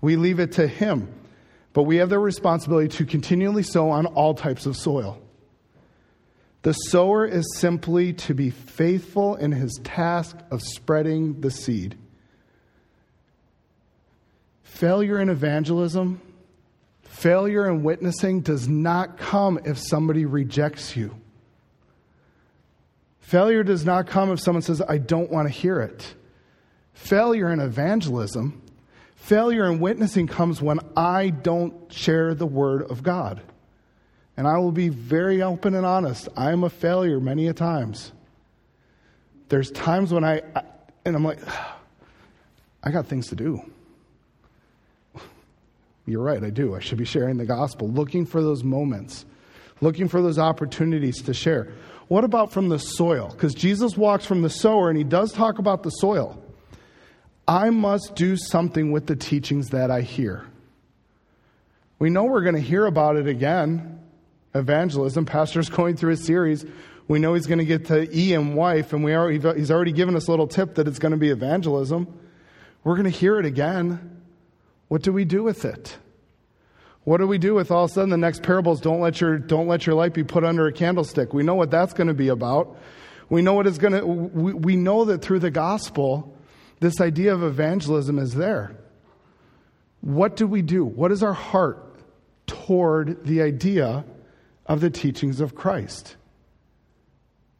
[0.00, 1.12] We leave it to Him.
[1.72, 5.20] But we have the responsibility to continually sow on all types of soil.
[6.62, 11.96] The sower is simply to be faithful in his task of spreading the seed.
[14.62, 16.20] Failure in evangelism,
[17.02, 21.14] failure in witnessing does not come if somebody rejects you.
[23.20, 26.14] Failure does not come if someone says, I don't want to hear it.
[27.00, 28.60] Failure in evangelism
[29.20, 33.40] Failure in witnessing comes when I don't share the word of God.
[34.36, 36.26] And I will be very open and honest.
[36.36, 38.12] I am a failure many a times.
[39.50, 40.62] There's times when I, I
[41.04, 41.38] and I'm like,
[42.82, 43.60] I got things to do.
[46.06, 46.74] You're right, I do.
[46.74, 49.26] I should be sharing the gospel, looking for those moments,
[49.82, 51.72] looking for those opportunities to share.
[52.08, 53.28] What about from the soil?
[53.30, 56.42] Because Jesus walks from the sower and he does talk about the soil.
[57.50, 60.46] I must do something with the teachings that I hear.
[61.98, 63.98] We know we're going to hear about it again.
[64.54, 65.26] Evangelism.
[65.26, 66.64] Pastor's going through a series.
[67.08, 69.90] We know he's going to get to E and wife, and we are, he's already
[69.90, 72.06] given us a little tip that it's going to be evangelism.
[72.84, 74.22] We're going to hear it again.
[74.86, 75.98] What do we do with it?
[77.02, 78.80] What do we do with all of a sudden the next parables?
[78.80, 81.34] Don't let your don't let your light be put under a candlestick.
[81.34, 82.76] We know what that's going to be about.
[83.28, 84.06] We know what it's going to.
[84.06, 86.36] We, we know that through the gospel,
[86.80, 88.76] this idea of evangelism is there.
[90.00, 90.84] What do we do?
[90.84, 91.86] What is our heart
[92.46, 94.04] toward the idea
[94.66, 96.16] of the teachings of Christ?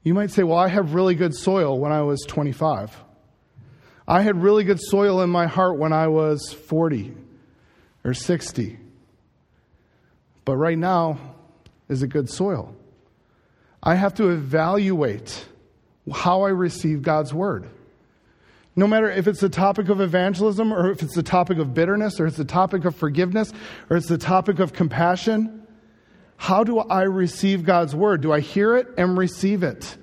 [0.02, 2.96] You might say, Well, I have really good soil when I was 25.
[4.08, 7.14] I had really good soil in my heart when I was 40
[8.04, 8.78] or 60.
[10.44, 11.18] But right now,
[11.88, 12.74] is it good soil?
[13.82, 15.46] I have to evaluate
[16.12, 17.68] how I receive God's word.
[18.76, 22.20] No matter if it's the topic of evangelism or if it's the topic of bitterness
[22.20, 23.52] or it's the topic of forgiveness
[23.88, 25.66] or it's the topic of compassion,
[26.36, 28.22] how do I receive God's word?
[28.22, 29.96] Do I hear it and receive it?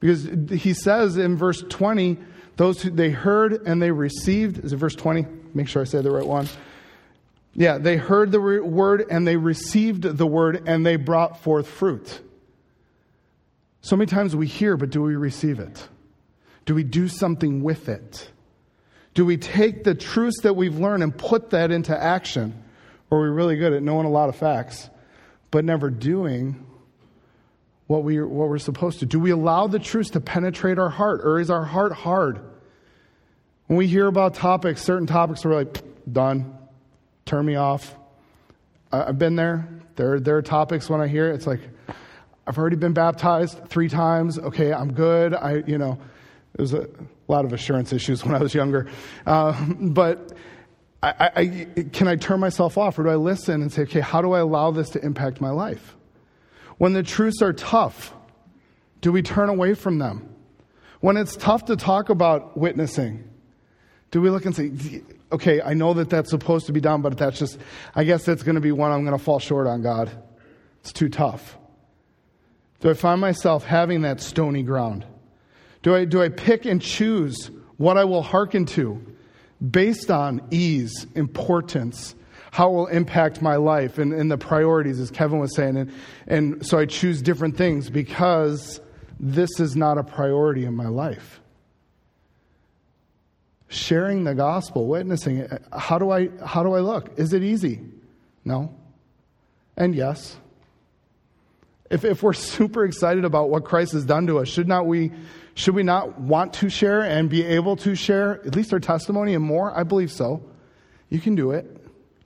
[0.00, 2.18] Because he says in verse 20,
[2.56, 5.26] those who they heard and they received, is it verse 20?
[5.54, 6.48] Make sure I say the right one.
[7.54, 12.20] Yeah, they heard the word and they received the word and they brought forth fruit.
[13.80, 15.88] So many times we hear, but do we receive it?
[16.66, 18.30] Do we do something with it?
[19.14, 22.62] Do we take the truths that we've learned and put that into action?
[23.08, 24.90] Or are we really good at knowing a lot of facts,
[25.50, 26.66] but never doing
[27.86, 29.06] what, we, what we're supposed to?
[29.06, 32.40] Do we allow the truths to penetrate our heart, or is our heart hard?
[33.68, 36.58] When we hear about topics, certain topics, we're like, done,
[37.24, 37.96] turn me off.
[38.92, 39.68] I've been there.
[39.94, 41.60] There, there are topics when I hear it, it's like,
[42.46, 44.38] I've already been baptized three times.
[44.38, 45.34] Okay, I'm good.
[45.34, 45.98] I, you know,
[46.56, 46.88] there's a
[47.28, 48.88] lot of assurance issues when I was younger.
[49.24, 50.32] Uh, but
[51.02, 54.22] I, I, can I turn myself off or do I listen and say, okay, how
[54.22, 55.96] do I allow this to impact my life?
[56.78, 58.12] When the truths are tough,
[59.00, 60.34] do we turn away from them?
[61.00, 63.28] When it's tough to talk about witnessing,
[64.10, 67.16] do we look and say, okay, I know that that's supposed to be done, but
[67.18, 67.58] that's just,
[67.94, 70.10] I guess that's going to be one I'm going to fall short on, God.
[70.80, 71.58] It's too tough.
[72.80, 75.04] Do I find myself having that stony ground?
[75.86, 79.00] Do I, do I pick and choose what I will hearken to
[79.70, 82.16] based on ease, importance,
[82.50, 85.76] how it will impact my life, and, and the priorities, as Kevin was saying?
[85.76, 85.92] And,
[86.26, 88.80] and so I choose different things because
[89.20, 91.40] this is not a priority in my life.
[93.68, 97.16] Sharing the gospel, witnessing it, how do I, how do I look?
[97.16, 97.80] Is it easy?
[98.44, 98.74] No.
[99.76, 100.36] And yes.
[101.90, 105.12] If, if we're super excited about what Christ has done to us, should not we,
[105.54, 109.34] should we not want to share and be able to share at least our testimony
[109.34, 109.76] and more?
[109.76, 110.42] I believe so.
[111.08, 111.76] You can do it.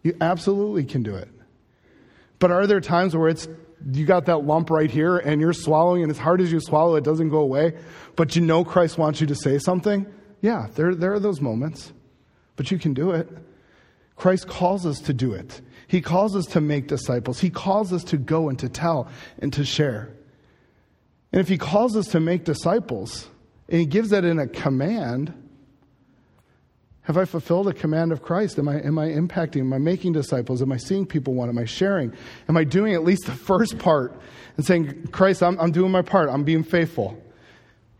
[0.02, 1.28] You absolutely can do it.
[2.38, 3.46] But are there times where it's
[3.92, 6.96] you got that lump right here and you're swallowing, and as hard as you swallow,
[6.96, 7.76] it doesn't go away,
[8.16, 10.06] but you know Christ wants you to say something?
[10.40, 11.92] Yeah, there, there are those moments,
[12.56, 13.28] but you can do it.
[14.16, 15.60] Christ calls us to do it.
[15.90, 17.40] He calls us to make disciples.
[17.40, 19.08] He calls us to go and to tell
[19.40, 20.14] and to share.
[21.32, 23.28] And if He calls us to make disciples,
[23.68, 25.34] and He gives that in a command,
[27.02, 28.56] have I fulfilled a command of Christ?
[28.60, 29.62] Am I, am I impacting?
[29.62, 30.62] Am I making disciples?
[30.62, 31.48] Am I seeing people won?
[31.48, 32.14] Am I sharing?
[32.48, 34.16] Am I doing at least the first part
[34.56, 36.28] and saying, Christ, I'm, I'm doing my part.
[36.28, 37.20] I'm being faithful.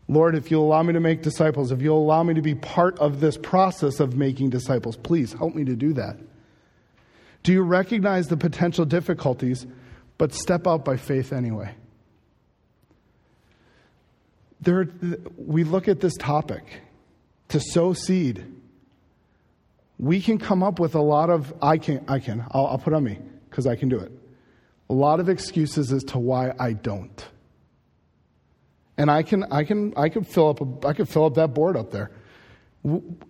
[0.07, 2.97] Lord, if you'll allow me to make disciples, if you'll allow me to be part
[2.99, 6.15] of this process of making disciples, please help me to do that.
[7.43, 9.65] Do you recognize the potential difficulties,
[10.17, 11.73] but step out by faith anyway?
[14.61, 14.87] There,
[15.37, 16.63] we look at this topic
[17.49, 18.45] to sow seed.
[19.97, 22.93] We can come up with a lot of, I can, I can, I'll, I'll put
[22.93, 24.11] on me because I can do it.
[24.89, 27.25] A lot of excuses as to why I don't.
[28.97, 31.53] And I can, I can, I could fill up, a, I could fill up that
[31.55, 32.11] board up there.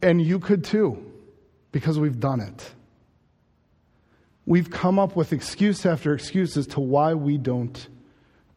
[0.01, 1.11] And you could too,
[1.71, 2.73] because we've done it.
[4.45, 7.87] We've come up with excuse after excuse as to why we don't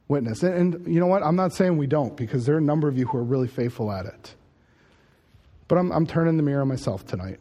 [0.09, 0.43] witness.
[0.43, 1.23] And, and, you know what?
[1.23, 3.49] I'm not saying we don't, because there are a number of you who are really
[3.49, 4.35] faithful at it.
[5.69, 7.41] But I'm, I'm turning the mirror on myself tonight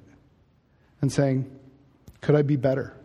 [1.01, 1.49] and saying,
[2.21, 2.95] could I be better?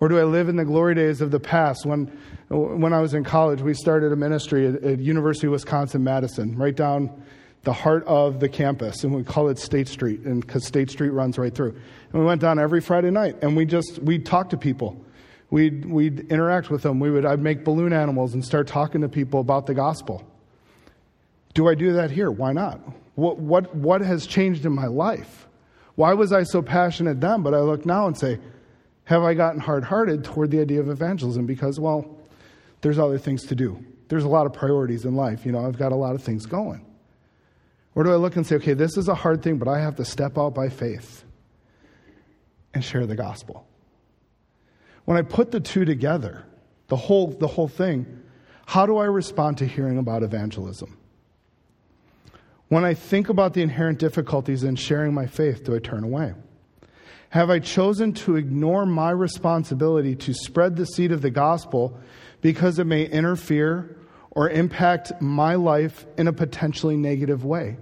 [0.00, 1.84] Or do I live in the glory days of the past?
[1.84, 2.06] When,
[2.48, 6.56] when I was in college, we started a ministry at, at University of Wisconsin Madison,
[6.56, 7.22] right down
[7.64, 11.10] the heart of the campus, and we call it State Street, and because State Street
[11.10, 11.70] runs right through.
[12.12, 15.04] And we went down every Friday night, and we just we'd talk to people,
[15.50, 17.00] we'd we'd interact with them.
[17.00, 20.24] We would I'd make balloon animals and start talking to people about the gospel.
[21.54, 22.30] Do I do that here?
[22.30, 22.80] Why not?
[23.16, 25.46] What what what has changed in my life?
[25.96, 27.42] Why was I so passionate then?
[27.42, 28.38] But I look now and say,
[29.04, 31.44] have I gotten hard hearted toward the idea of evangelism?
[31.44, 32.16] Because well,
[32.82, 33.84] there's other things to do.
[34.06, 35.44] There's a lot of priorities in life.
[35.44, 36.84] You know, I've got a lot of things going.
[37.94, 39.96] Or do I look and say, okay, this is a hard thing, but I have
[39.96, 41.24] to step out by faith
[42.74, 43.66] and share the gospel?
[45.04, 46.44] When I put the two together,
[46.88, 48.22] the whole, the whole thing,
[48.66, 50.98] how do I respond to hearing about evangelism?
[52.68, 56.34] When I think about the inherent difficulties in sharing my faith, do I turn away?
[57.30, 61.98] Have I chosen to ignore my responsibility to spread the seed of the gospel
[62.40, 63.97] because it may interfere
[64.38, 67.76] or impact my life in a potentially negative way?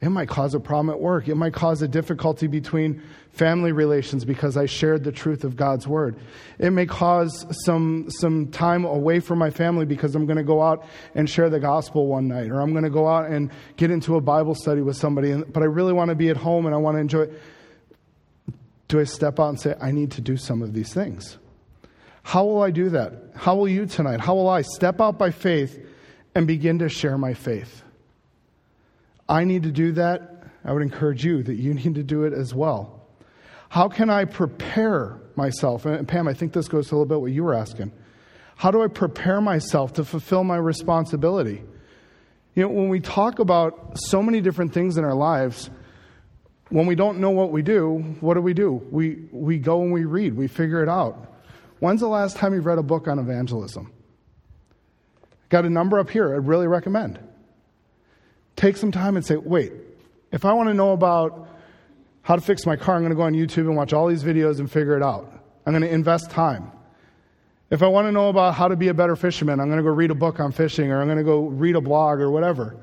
[0.00, 1.28] It might cause a problem at work.
[1.28, 3.02] It might cause a difficulty between
[3.32, 6.18] family relations because I shared the truth of God's word.
[6.58, 10.62] It may cause some, some time away from my family because I'm going to go
[10.62, 13.90] out and share the gospel one night, or I'm going to go out and get
[13.90, 16.74] into a Bible study with somebody, but I really want to be at home and
[16.74, 17.42] I want to enjoy it.
[18.88, 21.36] Do I step out and say, I need to do some of these things?
[22.22, 23.21] How will I do that?
[23.34, 24.20] How will you tonight?
[24.20, 25.84] How will I step out by faith
[26.34, 27.82] and begin to share my faith?
[29.28, 30.44] I need to do that.
[30.64, 33.00] I would encourage you that you need to do it as well.
[33.68, 35.86] How can I prepare myself?
[35.86, 37.92] And Pam, I think this goes a little bit what you were asking.
[38.56, 41.62] How do I prepare myself to fulfill my responsibility?
[42.54, 45.70] You know, when we talk about so many different things in our lives,
[46.68, 48.72] when we don't know what we do, what do we do?
[48.90, 51.31] We, we go and we read, we figure it out.
[51.82, 53.92] When's the last time you've read a book on evangelism?
[55.48, 57.18] Got a number up here, I'd really recommend.
[58.54, 59.72] Take some time and say, wait,
[60.30, 61.48] if I want to know about
[62.22, 64.22] how to fix my car, I'm going to go on YouTube and watch all these
[64.22, 65.28] videos and figure it out.
[65.66, 66.70] I'm going to invest time.
[67.68, 69.82] If I want to know about how to be a better fisherman, I'm going to
[69.82, 72.30] go read a book on fishing or I'm going to go read a blog or
[72.30, 72.76] whatever.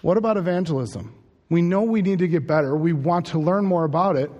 [0.00, 1.14] What about evangelism?
[1.50, 2.76] We know we need to get better.
[2.76, 4.30] We want to learn more about it.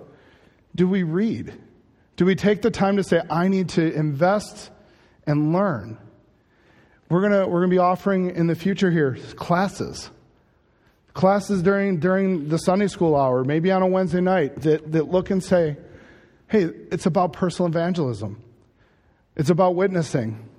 [0.73, 1.55] Do we read?
[2.17, 4.71] Do we take the time to say, I need to invest
[5.25, 5.97] and learn?
[7.09, 10.09] We're going we're to be offering in the future here classes.
[11.13, 15.29] Classes during, during the Sunday school hour, maybe on a Wednesday night, that, that look
[15.29, 15.77] and say,
[16.47, 18.41] hey, it's about personal evangelism.
[19.35, 20.49] It's about witnessing.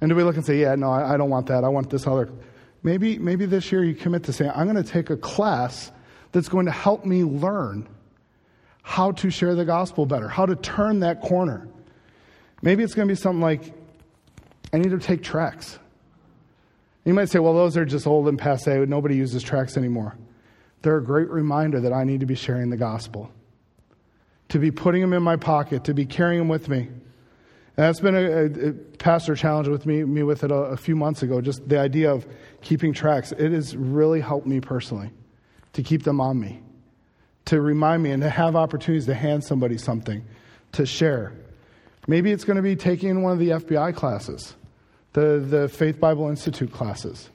[0.00, 1.64] And do we look and say, yeah, no, I, I don't want that.
[1.64, 2.30] I want this other.
[2.82, 5.90] Maybe, maybe this year you commit to say, I'm going to take a class
[6.32, 7.88] that's going to help me learn
[8.86, 11.66] how to share the gospel better, how to turn that corner.
[12.62, 13.74] Maybe it's going to be something like,
[14.72, 15.76] I need to take tracts.
[17.04, 18.86] You might say, well, those are just old and passe.
[18.86, 20.16] Nobody uses tracts anymore.
[20.82, 23.28] They're a great reminder that I need to be sharing the gospel,
[24.50, 26.78] to be putting them in my pocket, to be carrying them with me.
[26.78, 26.94] And
[27.76, 31.24] that's been a, a, pastor challenge with me, me with it a, a few months
[31.24, 32.24] ago, just the idea of
[32.62, 33.32] keeping tracts.
[33.32, 35.10] It has really helped me personally
[35.72, 36.62] to keep them on me,
[37.46, 40.24] to remind me and to have opportunities to hand somebody something,
[40.72, 41.32] to share.
[42.06, 44.54] Maybe it's going to be taking one of the FBI classes,
[45.12, 47.30] the, the Faith Bible Institute classes,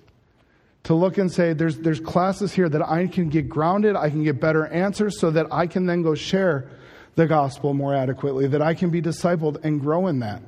[0.83, 4.23] to look and say, there's, there's classes here that I can get grounded, I can
[4.23, 6.69] get better answers so that I can then go share
[7.15, 10.41] the gospel more adequately, that I can be discipled and grow in that.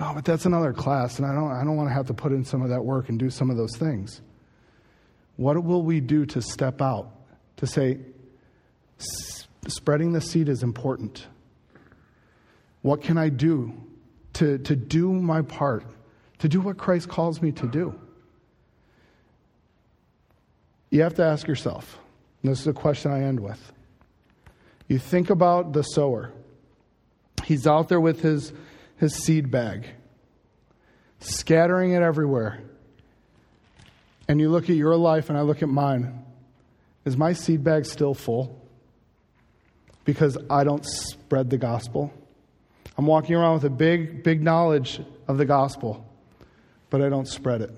[0.00, 2.32] Oh, but that's another class, and I don't, I don't want to have to put
[2.32, 4.20] in some of that work and do some of those things.
[5.36, 7.10] What will we do to step out,
[7.56, 7.98] to say,
[9.66, 11.26] spreading the seed is important?
[12.82, 13.72] What can I do
[14.34, 15.84] to, to do my part,
[16.38, 17.98] to do what Christ calls me to do?
[20.90, 21.98] You have to ask yourself,
[22.42, 23.72] this is a question I end with
[24.88, 26.32] you think about the sower.
[27.44, 28.52] He's out there with his,
[28.96, 29.86] his seed bag,
[31.20, 32.62] scattering it everywhere.
[34.26, 36.24] And you look at your life, and I look at mine.
[37.04, 38.58] Is my seed bag still full?
[40.08, 42.10] Because I don't spread the gospel.
[42.96, 46.02] I'm walking around with a big, big knowledge of the gospel,
[46.88, 47.70] but I don't spread it.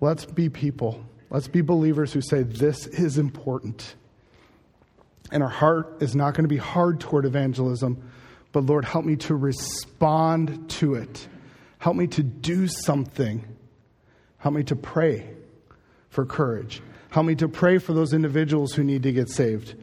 [0.00, 1.04] Let's be people.
[1.28, 3.96] Let's be believers who say, This is important.
[5.32, 8.08] And our heart is not going to be hard toward evangelism,
[8.52, 11.26] but Lord, help me to respond to it.
[11.78, 13.44] Help me to do something.
[14.38, 15.30] Help me to pray
[16.10, 16.80] for courage.
[17.08, 19.74] Help me to pray for those individuals who need to get saved.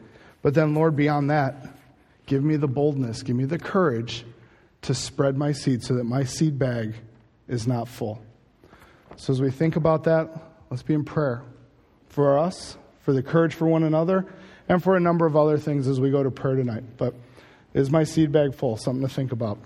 [0.42, 1.66] But then, Lord, beyond that,
[2.26, 4.24] give me the boldness, give me the courage
[4.82, 6.94] to spread my seed so that my seed bag
[7.48, 8.22] is not full.
[9.16, 10.30] So, as we think about that,
[10.70, 11.42] let's be in prayer
[12.08, 14.26] for us, for the courage for one another
[14.68, 16.84] and for a number of other things as we go to prayer tonight.
[16.96, 17.14] But
[17.74, 18.76] is my seed bag full?
[18.76, 19.58] Something to think about.